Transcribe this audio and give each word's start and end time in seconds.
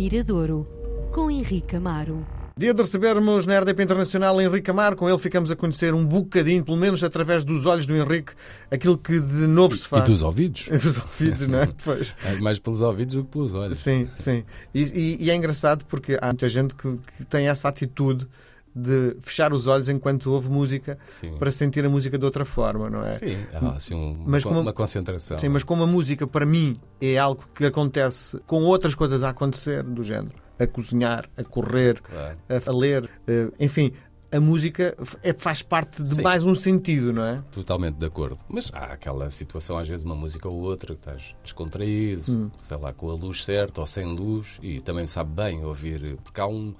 Miradouro, 0.00 0.66
com 1.12 1.30
Henrique 1.30 1.76
Amaro. 1.76 2.26
Dia 2.56 2.72
de 2.72 2.80
recebermos 2.80 3.44
na 3.44 3.58
RDP 3.60 3.82
Internacional 3.82 4.40
Henrique 4.40 4.70
Amaro. 4.70 4.96
Com 4.96 5.06
ele 5.06 5.18
ficamos 5.18 5.50
a 5.52 5.56
conhecer 5.56 5.92
um 5.92 6.06
bocadinho, 6.06 6.64
pelo 6.64 6.78
menos 6.78 7.04
através 7.04 7.44
dos 7.44 7.66
olhos 7.66 7.84
do 7.84 7.94
Henrique, 7.94 8.32
aquilo 8.70 8.96
que 8.96 9.20
de 9.20 9.46
novo 9.46 9.76
se 9.76 9.86
faz. 9.86 10.04
E 10.08 10.12
dos 10.12 10.22
ouvidos. 10.22 10.68
E 10.72 10.78
dos 10.78 10.96
ouvidos, 10.96 11.46
não 11.48 11.58
é? 11.58 11.68
Pois. 11.84 12.14
É 12.24 12.34
mais 12.36 12.58
pelos 12.58 12.80
ouvidos 12.80 13.14
do 13.16 13.24
que 13.24 13.30
pelos 13.30 13.52
olhos. 13.52 13.76
Sim, 13.76 14.08
sim. 14.14 14.42
E, 14.74 14.82
e- 14.84 15.24
e 15.24 15.30
é 15.30 15.34
engraçado 15.34 15.84
porque 15.84 16.16
há 16.18 16.28
muita 16.28 16.48
gente 16.48 16.74
que, 16.74 16.98
que 17.18 17.26
tem 17.26 17.46
essa 17.48 17.68
atitude 17.68 18.26
de 18.74 19.16
fechar 19.20 19.52
os 19.52 19.66
olhos 19.66 19.88
enquanto 19.88 20.30
ouve 20.32 20.48
música 20.48 20.98
Sim. 21.08 21.36
para 21.38 21.50
sentir 21.50 21.84
a 21.84 21.88
música 21.88 22.16
de 22.18 22.24
outra 22.24 22.44
forma, 22.44 22.88
não 22.88 23.00
é? 23.00 23.10
Sim, 23.18 23.36
há 23.52 23.70
assim 23.72 23.94
um- 23.94 24.22
Mas 24.26 24.44
uma, 24.44 24.50
como- 24.50 24.60
uma 24.62 24.72
concentração. 24.72 25.38
Sim, 25.38 25.48
mas 25.48 25.62
como 25.64 25.82
a 25.82 25.86
música 25.86 26.26
para 26.26 26.46
mim 26.46 26.76
é 27.00 27.18
algo 27.18 27.44
que 27.54 27.64
acontece 27.66 28.38
com 28.46 28.62
outras 28.62 28.94
coisas 28.94 29.22
a 29.22 29.30
acontecer 29.30 29.82
do 29.82 30.02
género, 30.04 30.36
a 30.58 30.66
cozinhar, 30.66 31.28
a 31.36 31.42
correr, 31.42 32.00
Claro. 32.00 32.38
a, 32.48 32.70
a 32.70 32.72
ler, 32.74 33.10
eh, 33.26 33.48
enfim, 33.58 33.92
a 34.32 34.38
música 34.38 34.96
é, 35.24 35.32
faz 35.32 35.60
parte 35.60 36.00
de 36.04 36.14
Sim. 36.14 36.22
mais 36.22 36.44
um 36.44 36.54
sentido, 36.54 37.12
não 37.12 37.24
é? 37.24 37.42
Totalmente 37.50 37.96
de 37.96 38.06
acordo. 38.06 38.38
Mas 38.48 38.70
há 38.72 38.84
aquela 38.92 39.28
situação, 39.32 39.76
às 39.76 39.88
vezes, 39.88 40.04
uma 40.04 40.14
música 40.14 40.48
ou 40.48 40.54
outra, 40.60 40.94
que 40.94 41.00
estás 41.00 41.34
descontraído, 41.42 42.22
Hum. 42.32 42.50
sei 42.62 42.76
lá, 42.76 42.92
com 42.92 43.10
a 43.10 43.14
luz 43.14 43.44
certa 43.44 43.80
ou 43.80 43.86
sem 43.88 44.04
luz, 44.06 44.58
e 44.62 44.80
também 44.80 45.08
sabe 45.08 45.32
bem 45.34 45.64
ouvir, 45.64 46.16
porque 46.22 46.40
há 46.40 46.46
um. 46.46 46.72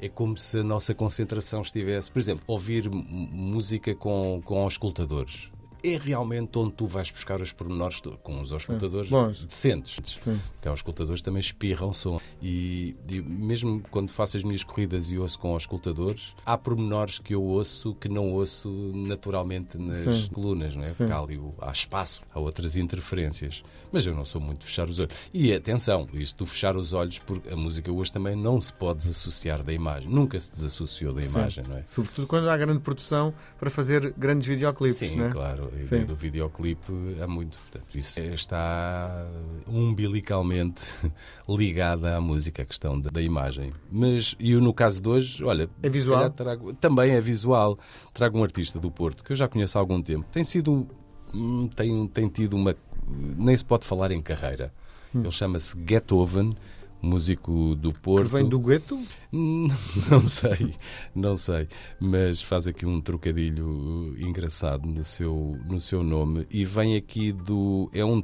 É 0.00 0.08
como 0.08 0.36
se 0.36 0.58
a 0.58 0.62
nossa 0.62 0.94
concentração 0.94 1.60
estivesse. 1.60 2.10
Por 2.10 2.20
exemplo, 2.20 2.44
ouvir 2.46 2.88
música 2.88 3.94
com, 3.94 4.40
com 4.44 4.62
auscultadores. 4.62 5.50
É 5.82 5.96
realmente 5.96 6.58
onde 6.58 6.72
tu 6.72 6.86
vais 6.86 7.10
buscar 7.10 7.40
os 7.40 7.52
pormenores 7.52 8.00
com 8.22 8.40
os 8.40 8.52
auscultadores 8.52 9.08
Bons. 9.08 9.44
decentes. 9.44 10.18
Sim. 10.22 10.40
Porque 10.52 10.68
os 10.68 10.78
escutadores 10.78 11.22
também 11.22 11.40
espirram 11.40 11.92
som. 11.92 12.20
E, 12.42 12.96
e 13.08 13.20
mesmo 13.20 13.82
quando 13.90 14.10
faço 14.10 14.36
as 14.36 14.42
minhas 14.42 14.64
corridas 14.64 15.10
e 15.10 15.18
ouço 15.18 15.38
com 15.38 15.54
os 15.54 15.62
escutadores, 15.62 16.34
há 16.44 16.56
pormenores 16.56 17.18
que 17.18 17.34
eu 17.34 17.42
ouço 17.42 17.94
que 17.94 18.08
não 18.08 18.32
ouço 18.32 18.68
naturalmente 18.94 19.78
nas 19.78 19.98
Sim. 19.98 20.28
colunas, 20.32 20.74
não 20.74 20.82
é? 20.82 20.86
Sim. 20.86 20.98
Porque 20.98 21.12
há, 21.12 21.18
ali, 21.18 21.40
há 21.60 21.72
espaço, 21.72 22.22
há 22.32 22.38
outras 22.40 22.76
interferências. 22.76 23.62
Mas 23.92 24.04
eu 24.04 24.14
não 24.14 24.24
sou 24.24 24.40
muito 24.40 24.60
de 24.60 24.66
fechar 24.66 24.88
os 24.88 24.98
olhos. 24.98 25.12
E 25.32 25.52
atenção, 25.52 26.08
isto 26.12 26.38
do 26.38 26.46
fechar 26.46 26.76
os 26.76 26.92
olhos, 26.92 27.18
porque 27.20 27.48
a 27.48 27.56
música 27.56 27.90
hoje 27.90 28.12
também 28.12 28.36
não 28.36 28.60
se 28.60 28.72
pode 28.72 28.98
desassociar 28.98 29.62
da 29.62 29.72
imagem. 29.72 30.10
Nunca 30.10 30.38
se 30.38 30.50
desassociou 30.50 31.12
da 31.12 31.22
Sim. 31.22 31.38
imagem, 31.38 31.64
não 31.66 31.76
é? 31.76 31.82
Sobretudo 31.86 32.26
quando 32.26 32.48
há 32.48 32.56
grande 32.56 32.80
produção 32.80 33.32
para 33.58 33.70
fazer 33.70 34.12
grandes 34.16 34.46
videoclipes, 34.46 34.96
Sim, 34.96 35.16
não 35.16 35.26
é? 35.26 35.30
claro. 35.30 35.67
A 35.68 35.78
Sim. 35.78 35.84
ideia 35.86 36.04
do 36.04 36.14
videoclipe 36.16 36.92
há 37.20 37.26
muito. 37.26 37.58
Portanto, 37.58 37.96
isso 37.96 38.20
está 38.20 39.26
umbilicalmente 39.66 40.82
ligada 41.48 42.16
à 42.16 42.20
música, 42.20 42.62
a 42.62 42.66
questão 42.66 43.00
da, 43.00 43.10
da 43.10 43.20
imagem. 43.22 43.72
Mas, 43.90 44.34
e 44.38 44.54
no 44.54 44.72
caso 44.72 45.00
de 45.00 45.08
hoje, 45.08 45.44
olha. 45.44 45.68
É 45.82 45.88
visual? 45.88 46.30
Trago, 46.30 46.74
também 46.74 47.12
é 47.12 47.20
visual. 47.20 47.78
Trago 48.12 48.38
um 48.38 48.42
artista 48.42 48.78
do 48.78 48.90
Porto 48.90 49.24
que 49.24 49.32
eu 49.32 49.36
já 49.36 49.48
conheço 49.48 49.78
há 49.78 49.80
algum 49.80 50.00
tempo. 50.02 50.26
Tem 50.32 50.44
sido. 50.44 50.86
hum, 51.34 51.68
Tem, 51.74 52.06
tem 52.08 52.28
tido 52.28 52.54
uma. 52.54 52.74
Nem 53.08 53.56
se 53.56 53.64
pode 53.64 53.84
falar 53.86 54.10
em 54.12 54.20
carreira. 54.20 54.72
Ele 55.14 55.30
chama-se 55.30 55.74
Getoven. 55.88 56.54
Músico 57.00 57.74
do 57.76 57.92
Que 57.92 58.00
Porto. 58.00 58.28
vem 58.28 58.48
do 58.48 58.58
gueto? 58.58 58.98
Não 59.32 60.26
sei, 60.26 60.74
não 61.14 61.36
sei, 61.36 61.68
mas 62.00 62.40
faz 62.42 62.66
aqui 62.66 62.84
um 62.86 63.00
trocadilho 63.00 64.16
engraçado 64.18 64.88
no 64.88 65.04
seu, 65.04 65.58
no 65.66 65.78
seu 65.80 66.02
nome 66.02 66.46
e 66.50 66.64
vem 66.64 66.96
aqui 66.96 67.30
do. 67.32 67.90
É 67.92 68.04
um, 68.04 68.22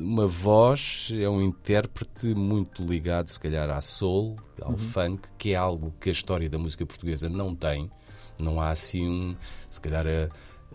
uma 0.00 0.26
voz, 0.26 1.10
é 1.12 1.28
um 1.28 1.42
intérprete 1.42 2.28
muito 2.34 2.84
ligado, 2.84 3.28
se 3.28 3.38
calhar, 3.38 3.68
à 3.68 3.80
soul, 3.80 4.36
ao 4.62 4.76
funk, 4.78 5.28
que 5.36 5.50
é 5.50 5.56
algo 5.56 5.92
que 6.00 6.08
a 6.08 6.12
história 6.12 6.48
da 6.48 6.58
música 6.58 6.86
portuguesa 6.86 7.28
não 7.28 7.54
tem. 7.54 7.90
Não 8.38 8.60
há 8.60 8.70
assim 8.70 9.08
um. 9.08 9.36
Se 9.70 9.80
calhar 9.80 10.06
a, 10.06 10.28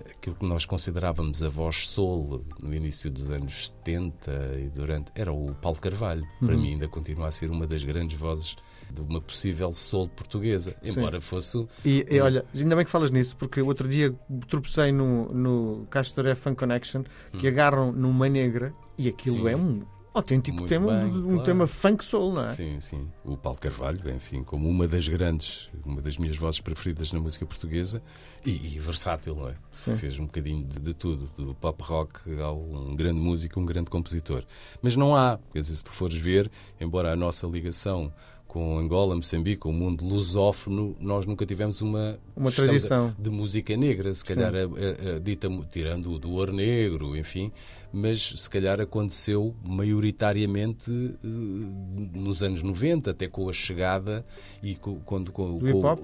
aquilo 0.09 0.35
que 0.35 0.45
nós 0.45 0.65
considerávamos 0.65 1.43
a 1.43 1.49
voz 1.49 1.87
soul 1.87 2.45
no 2.61 2.73
início 2.73 3.09
dos 3.09 3.29
anos 3.31 3.69
70 3.69 4.31
e 4.59 4.69
durante. 4.69 5.11
Era 5.15 5.31
o 5.31 5.53
Paulo 5.55 5.79
Carvalho. 5.79 6.25
Para 6.39 6.55
mim, 6.55 6.73
ainda 6.73 6.87
continua 6.87 7.27
a 7.27 7.31
ser 7.31 7.49
uma 7.49 7.65
das 7.67 7.83
grandes 7.83 8.17
vozes 8.17 8.55
de 8.91 9.01
uma 9.01 9.21
possível 9.21 9.71
soul 9.73 10.09
portuguesa. 10.09 10.75
Embora 10.83 11.21
fosse. 11.21 11.67
E, 11.85 12.05
e 12.09 12.19
olha, 12.19 12.45
ainda 12.55 12.75
bem 12.75 12.85
que 12.85 12.91
falas 12.91 13.11
nisso, 13.11 13.35
porque 13.37 13.61
outro 13.61 13.87
dia 13.87 14.13
tropecei 14.47 14.91
no, 14.91 15.31
no 15.33 15.87
Castoré 15.89 16.35
Fun 16.35 16.55
Connection 16.55 17.03
que 17.37 17.47
agarram 17.47 17.91
numa 17.91 18.27
negra 18.27 18.73
e 18.97 19.07
aquilo 19.07 19.39
Hum. 19.39 19.43
Sim. 19.43 19.49
é 19.49 19.55
um 19.55 19.98
autêntico 20.13 20.57
Muito 20.57 20.69
tema, 20.69 20.91
bem, 20.91 21.11
um 21.11 21.23
claro. 21.23 21.43
tema 21.43 21.67
funk 21.67 22.03
soul, 22.03 22.33
não 22.33 22.45
é? 22.45 22.53
Sim, 22.53 22.79
sim. 22.79 23.07
O 23.23 23.37
Paulo 23.37 23.59
Carvalho, 23.59 24.09
enfim, 24.11 24.43
como 24.43 24.67
uma 24.67 24.87
das 24.87 25.07
grandes, 25.07 25.69
uma 25.85 26.01
das 26.01 26.17
minhas 26.17 26.35
vozes 26.37 26.59
preferidas 26.59 27.11
na 27.13 27.19
música 27.19 27.45
portuguesa 27.45 28.01
e, 28.45 28.75
e 28.75 28.79
versátil, 28.79 29.35
não 29.35 29.49
é? 29.49 29.55
Sim. 29.73 29.95
Fez 29.95 30.19
um 30.19 30.25
bocadinho 30.25 30.65
de, 30.65 30.79
de 30.79 30.93
tudo, 30.93 31.29
do 31.37 31.53
pop 31.55 31.81
rock 31.83 32.19
ao 32.41 32.59
um 32.59 32.95
grande 32.95 33.19
músico, 33.19 33.59
um 33.59 33.65
grande 33.65 33.89
compositor. 33.89 34.43
Mas 34.81 34.95
não 34.95 35.15
há, 35.15 35.39
quer 35.51 35.61
dizer, 35.61 35.75
se 35.75 35.83
tu 35.83 35.91
fores 35.91 36.17
ver, 36.17 36.49
embora 36.79 37.13
a 37.13 37.15
nossa 37.15 37.47
ligação 37.47 38.13
com 38.49 38.79
Angola, 38.79 39.15
Moçambique, 39.15 39.67
o 39.67 39.71
mundo 39.71 40.03
lusófono, 40.03 40.95
nós 40.99 41.23
nunca 41.25 41.45
tivemos 41.45 41.81
uma, 41.83 42.19
Uma 42.35 42.51
tradição. 42.51 43.13
de, 43.15 43.23
de 43.25 43.29
música 43.29 43.77
negra, 43.77 44.11
se 44.13 44.25
calhar 44.25 44.51
a, 44.53 44.57
a- 44.63 45.15
a 45.15 45.19
dita, 45.19 45.47
tirando 45.71 46.17
do 46.17 46.31
ouro 46.31 46.51
negro, 46.51 47.15
enfim, 47.15 47.51
mas 47.93 48.33
se 48.37 48.49
calhar 48.49 48.81
aconteceu 48.81 49.53
maioritariamente 49.63 50.91
eh, 51.23 51.27
nos 52.17 52.41
anos 52.43 52.63
90, 52.63 53.11
até 53.11 53.27
com 53.27 53.47
a 53.49 53.53
chegada 53.53 54.25
e 54.63 54.75
com, 54.75 54.95
quando, 55.01 55.31
com, 55.31 55.57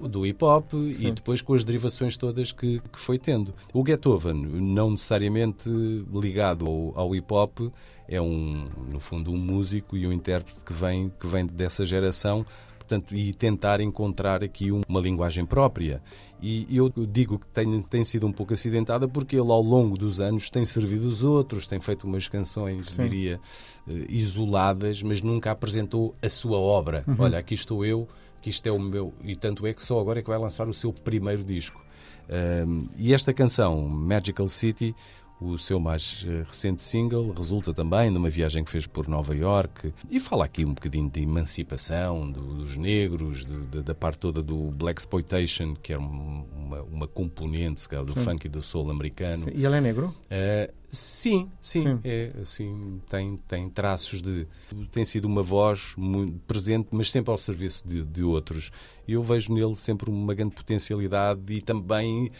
Do 0.08 0.22
hip-hop? 0.22 0.72
e 0.74 1.10
depois 1.10 1.42
com 1.42 1.54
as 1.54 1.64
derivações 1.64 2.16
todas 2.16 2.52
que, 2.52 2.80
que 2.92 2.98
foi 2.98 3.18
tendo. 3.18 3.52
O 3.74 3.82
Beethoven, 3.82 4.34
não 4.34 4.90
necessariamente 4.92 5.68
ligado 6.12 6.66
ao, 6.66 6.92
ao 6.98 7.10
hip-hop, 7.10 7.72
é 8.08 8.20
um, 8.20 8.68
no 8.90 9.00
fundo, 9.00 9.32
um 9.32 9.36
músico 9.38 9.96
e 9.96 10.06
um 10.06 10.12
intérprete 10.12 10.60
que 10.64 10.72
vem, 10.72 11.12
que 11.20 11.26
vem 11.26 11.46
dessa 11.46 11.84
geração 11.84 12.44
portanto, 12.78 13.16
e 13.16 13.32
tentar 13.32 13.80
encontrar 13.80 14.44
aqui 14.44 14.70
um- 14.70 14.80
uma 14.88 15.00
linguagem 15.00 15.44
própria. 15.44 16.00
E 16.40 16.68
eu 16.70 16.88
digo 16.88 17.36
que 17.36 17.46
tem, 17.48 17.82
tem 17.82 18.04
sido 18.04 18.28
um 18.28 18.32
pouco 18.32 18.54
acidentada 18.54 19.08
porque 19.08 19.34
ele, 19.34 19.50
ao 19.50 19.60
longo 19.60 19.98
dos 19.98 20.20
anos, 20.20 20.48
tem 20.48 20.64
servido 20.64 21.08
os 21.08 21.24
outros, 21.24 21.66
tem 21.66 21.80
feito 21.80 22.04
umas 22.06 22.28
canções, 22.28 22.92
Sim. 22.92 23.02
diria, 23.02 23.40
eh, 23.88 24.06
isoladas, 24.08 25.02
mas 25.02 25.20
nunca 25.20 25.50
apresentou 25.50 26.14
a 26.22 26.28
sua 26.28 26.58
obra. 26.58 27.02
Uhum. 27.08 27.16
Olha, 27.18 27.38
aqui 27.38 27.54
estou 27.54 27.84
eu, 27.84 28.06
que 28.40 28.50
isto 28.50 28.64
é 28.68 28.70
o 28.70 28.78
meu. 28.78 29.12
E 29.24 29.34
tanto 29.34 29.66
é 29.66 29.74
que 29.74 29.82
só 29.82 29.98
agora 29.98 30.20
é 30.20 30.22
que 30.22 30.28
vai 30.28 30.38
lançar 30.38 30.68
o 30.68 30.72
seu 30.74 30.92
primeiro 30.92 31.42
disco. 31.42 31.84
Um, 32.28 32.86
e 32.96 33.12
esta 33.12 33.32
canção, 33.34 33.80
Magical 33.88 34.48
City, 34.48 34.94
o 35.40 35.58
seu 35.58 35.78
mais 35.78 36.24
eh, 36.26 36.44
recente 36.46 36.82
single, 36.82 37.30
resulta 37.32 37.74
também 37.74 38.10
de 38.10 38.16
uma 38.18 38.30
viagem 38.30 38.64
que 38.64 38.70
fez 38.70 38.86
por 38.86 39.06
Nova 39.06 39.36
York 39.36 39.92
e 40.10 40.18
fala 40.18 40.46
aqui 40.46 40.64
um 40.64 40.72
bocadinho 40.72 41.10
de 41.10 41.20
emancipação 41.20 42.30
do- 42.30 42.54
dos 42.54 42.76
negros, 42.76 43.44
de- 43.44 43.66
de- 43.66 43.82
da 43.82 43.94
parte 43.94 44.18
toda 44.18 44.42
do 44.42 44.70
Black 44.70 44.98
Exploitation, 45.00 45.74
que 45.74 45.92
é 45.92 45.98
um- 45.98 46.44
uma, 46.56 46.82
uma 46.82 47.06
componente 47.06 47.80
se 47.80 47.88
calhar, 47.88 48.04
do 48.04 48.14
funk 48.14 48.46
e 48.46 48.48
do 48.48 48.62
soul 48.62 48.90
americano. 48.90 49.36
Sim. 49.44 49.50
E 49.54 49.64
ele 49.66 49.76
é 49.76 49.80
negro? 49.80 50.06
Uh, 50.06 50.72
sim, 50.90 51.50
sim, 51.60 51.82
Sim. 51.82 52.00
é 52.02 52.32
assim, 52.40 53.00
tem, 53.08 53.36
tem 53.36 53.68
traços 53.68 54.22
de. 54.22 54.46
Tem 54.90 55.04
sido 55.04 55.26
uma 55.26 55.42
voz 55.42 55.92
muito 55.98 56.38
presente, 56.46 56.88
mas 56.92 57.10
sempre 57.10 57.30
ao 57.30 57.36
serviço 57.38 57.86
de, 57.86 58.02
de 58.04 58.22
outros. 58.22 58.70
Eu 59.06 59.22
vejo 59.22 59.52
nele 59.52 59.76
sempre 59.76 60.08
uma 60.10 60.32
grande 60.34 60.54
potencialidade 60.54 61.40
e 61.52 61.60
também. 61.60 62.30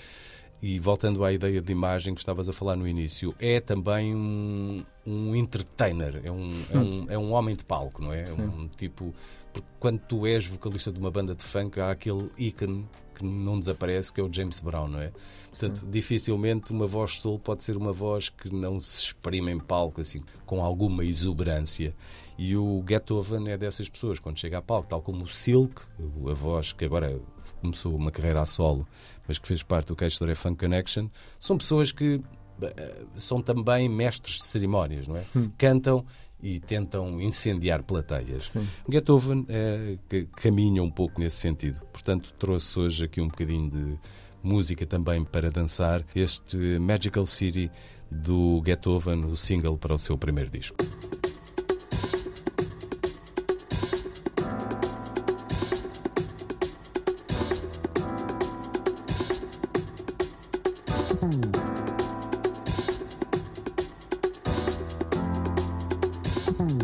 E 0.63 0.79
voltando 0.79 1.25
à 1.25 1.33
ideia 1.33 1.61
de 1.61 1.71
imagem 1.71 2.15
que 2.15 2.21
estavas 2.21 2.49
a 2.49 2.53
falar 2.53 2.77
no 2.77 2.89
início, 2.89 3.35
é 3.39 3.61
também 3.61 4.15
um, 4.15 4.85
um 5.07 5.35
entertainer, 5.37 6.21
é 6.25 6.31
um, 6.31 6.51
é, 6.71 6.79
um, 6.79 7.07
é 7.11 7.19
um 7.19 7.33
homem 7.33 7.55
de 7.55 7.65
palco, 7.65 8.03
não 8.03 8.13
é? 8.13 8.25
É 8.25 8.33
um 8.33 8.69
tipo. 8.69 9.15
Porque 9.53 9.69
quando 9.79 10.01
tu 10.01 10.27
és 10.27 10.47
vocalista 10.47 10.91
de 10.91 10.99
uma 10.99 11.11
banda 11.11 11.35
de 11.35 11.45
funk, 11.45 11.79
há 11.79 11.91
aquele 11.91 12.31
ícone 12.39 12.87
que 13.17 13.25
não 13.25 13.59
desaparece, 13.59 14.13
que 14.13 14.21
é 14.21 14.25
o 14.25 14.33
James 14.33 14.61
Brown, 14.61 14.89
não 14.89 15.01
é? 15.01 15.11
Portanto, 15.51 15.87
dificilmente 15.89 16.71
uma 16.71 16.87
voz 16.87 17.19
soul 17.19 17.39
pode 17.39 17.65
ser 17.65 17.77
uma 17.77 17.93
voz 17.93 18.29
que 18.29 18.55
não 18.55 18.79
se 18.79 19.05
exprime 19.05 19.51
em 19.51 19.59
palco, 19.59 20.01
assim, 20.01 20.23
com 20.45 20.63
alguma 20.63 21.05
exuberância. 21.05 21.95
E 22.39 22.55
o 22.55 22.83
Beethoven 22.83 23.49
é 23.49 23.57
dessas 23.57 23.89
pessoas, 23.89 24.19
quando 24.19 24.39
chega 24.39 24.59
a 24.59 24.63
palco, 24.63 24.89
tal 24.89 25.01
como 25.01 25.25
o 25.25 25.29
Silk, 25.29 25.81
a 26.31 26.35
voz 26.35 26.73
que 26.73 26.85
agora 26.85 27.19
começou 27.61 27.97
uma 27.97 28.11
carreira 28.11 28.43
a 28.43 28.47
solo, 28.47 28.87
mas 29.27 29.39
que 29.39 29.49
fez 29.49 29.63
parte 29.63 29.89
do 29.89 29.97
Cage 29.97 30.19
Funk 30.35 30.59
Connection, 30.59 31.09
são 31.39 31.57
pessoas 31.57 31.91
que 31.91 32.21
eh, 32.61 33.05
são 33.15 33.41
também 33.41 33.89
mestres 33.89 34.37
de 34.37 34.45
cerimónias, 34.45 35.07
não 35.07 35.17
é? 35.17 35.25
Cantam 35.57 36.05
e 36.43 36.61
tentam 36.61 37.21
incendiar 37.21 37.83
plateias. 37.83 38.51
Sim. 38.51 38.67
Beethoven 38.89 39.47
que 40.09 40.27
caminha 40.37 40.83
um 40.83 40.91
pouco 40.91 41.21
nesse 41.21 41.37
sentido. 41.37 41.81
Portanto, 41.93 42.33
trouxe 42.39 42.79
hoje 42.79 43.05
aqui 43.05 43.21
um 43.21 43.29
bocadinho 43.29 43.71
de 43.71 43.99
música 44.43 44.87
também 44.87 45.25
para 45.25 45.51
dançar 45.51 46.05
este 46.15 46.57
Magical 46.79 47.27
City 47.27 47.71
do 48.11 48.61
Beethoven, 48.63 49.25
o 49.25 49.37
single 49.37 49.77
para 49.77 49.95
o 49.95 49.99
seu 49.99 50.17
primeiro 50.17 50.51
disco. 50.51 50.77
Mm-hmm. 66.47 66.76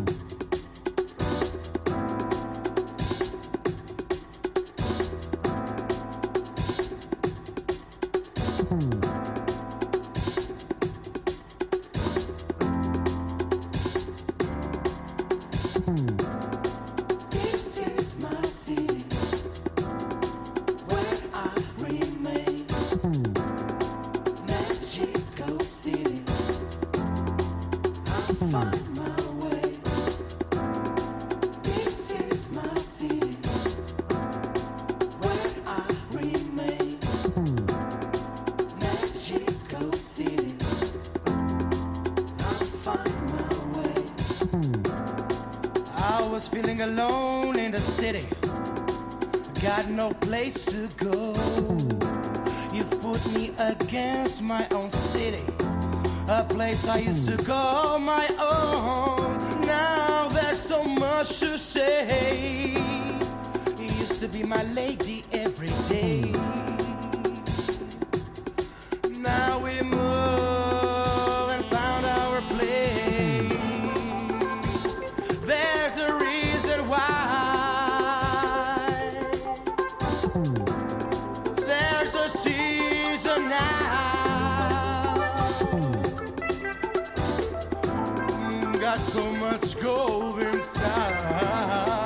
Alone 46.33 47.59
in 47.59 47.73
the 47.73 47.79
city. 47.79 48.27
Got 49.63 49.91
no 49.91 50.09
place 50.09 50.65
to 50.65 50.89
go. 50.97 51.35
You 52.73 52.85
put 52.85 53.21
me 53.35 53.53
against 53.59 54.41
my 54.41 54.67
own 54.71 54.91
city. 54.93 55.45
A 56.29 56.43
place 56.43 56.89
I 56.89 57.01
used 57.01 57.29
to 57.29 57.37
call 57.37 57.99
my 57.99 58.27
own. 58.41 59.61
Now 59.67 60.29
there's 60.29 60.59
so 60.59 60.83
much 60.83 61.39
to 61.41 61.59
say. 61.59 62.77
You 63.77 63.85
used 63.85 64.23
to 64.23 64.29
be 64.29 64.43
my 64.43 64.63
lady 64.73 65.25
every 65.33 65.69
day. 65.87 66.32
Got 88.93 89.01
so 89.01 89.33
much 89.37 89.81
gold 89.81 90.39
inside. 90.39 92.02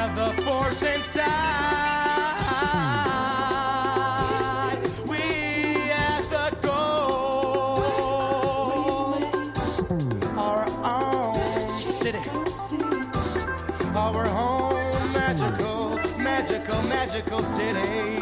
Have 0.00 0.16
the 0.16 0.32
force 0.44 0.82
inside. 0.82 1.28
We 5.06 5.18
have 5.90 6.30
the 6.30 6.56
goal. 6.62 7.82
Our 10.38 10.64
own 10.82 11.80
city. 11.80 12.20
Our 13.94 14.26
home 14.26 15.12
magical, 15.12 15.98
magical, 16.18 16.82
magical 16.88 17.42
city. 17.42 18.19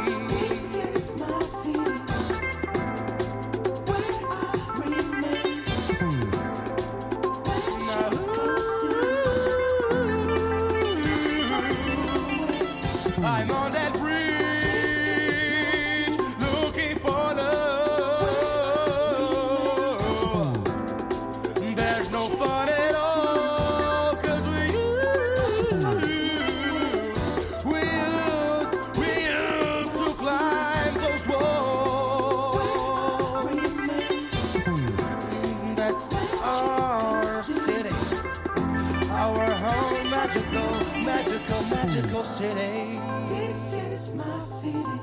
City. 42.39 43.01
This 43.29 43.75
is 43.75 44.15
my 44.15 44.39
city 44.39 44.99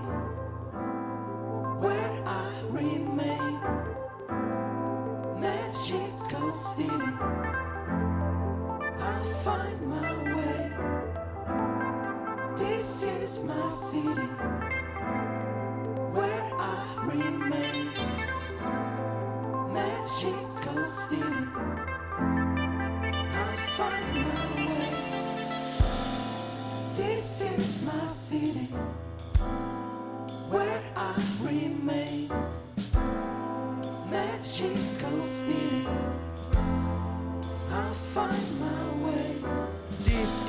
where 1.84 2.14
I 2.26 2.50
remain. 2.70 3.60
Magical 5.42 6.54
city. 6.54 7.10
I'll 9.08 9.30
find 9.44 9.80
my 9.96 10.12
way. 10.38 10.72
This 12.56 13.04
is 13.04 13.44
my 13.44 13.70
city 13.70 14.65
This 27.08 27.42
is 27.42 27.84
my 27.84 28.08
city 28.08 28.68
where 30.50 30.84
I 30.96 31.14
remain. 31.40 32.30
Magical 34.10 35.24
city. 35.24 35.86
I'll 37.70 37.94
find 38.14 38.60
my 38.60 38.85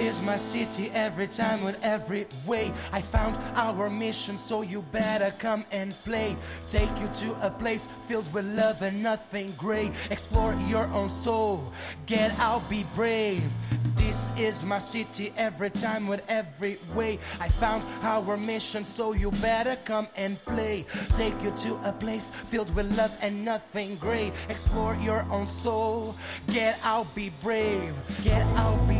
is 0.00 0.21
my 0.21 0.37
city 0.37 0.91
every 0.95 1.26
time 1.26 1.65
with 1.65 1.79
every 1.83 2.26
way. 2.47 2.73
I 2.93 3.00
found 3.00 3.37
our 3.55 3.88
mission, 3.88 4.37
so 4.37 4.62
you 4.62 4.83
better 4.93 5.33
come 5.38 5.65
and 5.71 5.93
play. 6.05 6.37
Take 6.69 6.91
you 7.00 7.09
to 7.21 7.47
a 7.47 7.50
place 7.50 7.88
filled 8.07 8.33
with 8.33 8.45
love 8.47 8.83
and 8.83 9.03
nothing 9.03 9.53
gray. 9.57 9.93
Explore 10.11 10.55
your 10.67 10.87
own 10.88 11.11
soul, 11.11 11.73
get 12.07 12.38
out, 12.38 12.69
be 12.69 12.85
brave. 12.95 13.50
This 13.97 14.31
is 14.37 14.65
my 14.65 14.79
city 14.79 15.33
every 15.37 15.71
time 15.71 16.07
with 16.07 16.23
every 16.29 16.79
way. 16.95 17.19
I 17.41 17.49
found 17.49 17.83
our 18.03 18.37
mission, 18.37 18.85
so 18.85 19.12
you 19.12 19.31
better 19.43 19.76
come 19.85 20.09
and 20.17 20.43
play. 20.45 20.85
Take 21.15 21.43
you 21.43 21.50
to 21.62 21.75
a 21.85 21.93
place 21.93 22.31
filled 22.31 22.75
with 22.75 22.97
love 22.97 23.17
and 23.23 23.45
nothing 23.45 23.97
gray. 23.97 24.33
Explore 24.49 24.97
your 24.97 25.26
own 25.31 25.47
soul, 25.47 26.15
get 26.49 26.79
out, 26.83 27.15
be 27.15 27.31
brave. 27.41 27.95
Get 28.23 28.47
out, 28.57 28.79
be 28.88 28.95
brave. 28.95 28.96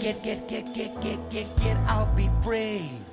Get, 0.00 0.22
get, 0.22 0.48
get, 0.48 0.74
get, 0.74 0.98
get, 1.02 1.30
get, 1.30 1.56
get 1.60 1.76
out, 1.86 2.16
be 2.16 2.30
brave. 2.42 3.04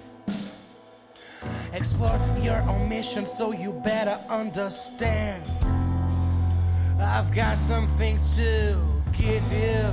Explore 1.73 2.17
your 2.41 2.61
own 2.61 2.87
mission, 2.87 3.25
so 3.25 3.51
you 3.51 3.73
better 3.73 4.17
understand. 4.29 5.43
I've 6.97 7.35
got 7.35 7.57
some 7.57 7.87
things 7.97 8.37
to 8.37 8.79
give 9.11 9.43
you. 9.51 9.83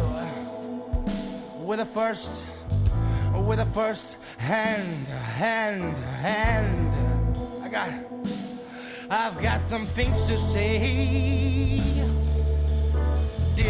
With 1.65 1.81
the 1.81 1.85
first, 1.85 2.45
with 3.35 3.59
a 3.59 3.67
first 3.67 4.17
hand, 4.39 5.09
hand, 5.09 5.99
hand. 5.99 6.97
I 7.61 7.69
got, 7.71 7.93
I've 9.11 9.43
got 9.43 9.63
some 9.63 9.85
things 9.85 10.29
to 10.29 10.39
say. 10.39 11.81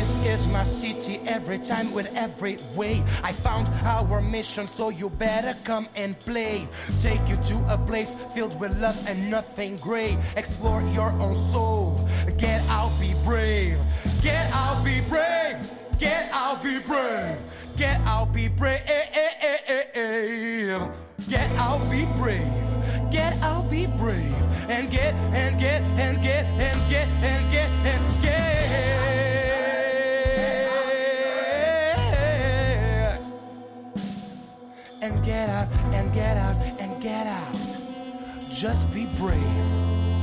This 0.05 0.41
is 0.41 0.49
my 0.49 0.65
city 0.65 1.19
every 1.25 1.59
time 1.59 1.91
with 1.91 2.15
every 2.15 2.59
way. 2.75 3.03
I 3.23 3.33
found 3.33 3.67
our 3.85 4.21
mission, 4.21 4.67
so 4.67 4.91
you 4.91 5.09
better 5.09 5.57
come 5.65 5.89
and 5.97 6.19
play. 6.19 6.69
Take 7.01 7.27
you 7.27 7.39
to 7.49 7.57
a 7.73 7.79
place 7.79 8.15
filled 8.35 8.61
with 8.61 8.79
love 8.79 9.03
and 9.09 9.31
nothing 9.31 9.79
gray. 9.79 10.19
Explore 10.37 10.83
your 10.93 11.09
own 11.13 11.35
soul. 11.35 12.07
Get 12.37 12.61
out, 12.69 12.93
be 13.01 13.15
brave. 13.25 13.79
Get 14.21 14.53
out, 14.53 14.85
be 14.85 15.01
brave. 15.01 15.57
Get 15.99 16.31
out, 16.33 16.63
be 16.63 16.81
brave. 16.81 17.39
Get 17.79 17.99
out, 18.03 18.31
be 18.35 18.49
brave. 18.49 18.85
Get 18.85 19.09
out, 21.57 21.91
be 21.91 22.05
brave. 22.19 22.53
Get 23.11 23.33
out, 23.41 23.71
be 23.71 23.87
brave. 23.87 24.35
And 24.69 24.91
get, 24.91 25.15
and 25.33 25.59
get, 25.59 25.81
and 25.97 26.23
get, 26.23 26.45
and 26.45 26.91
get, 26.91 27.09
and 27.09 27.51
get, 27.51 27.54
get 36.15 36.37
out, 36.37 36.57
and 36.79 37.03
get 37.03 37.27
out. 37.27 37.57
Just 38.49 38.91
be 38.93 39.07
brave. 39.19 40.14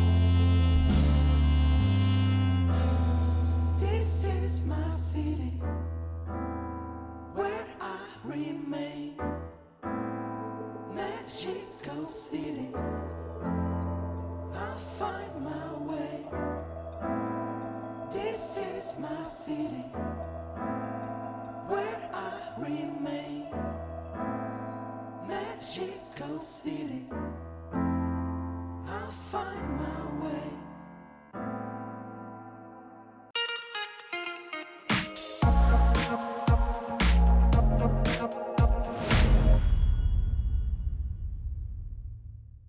City. 26.40 27.31